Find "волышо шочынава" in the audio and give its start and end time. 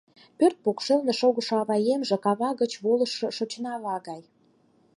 2.83-3.95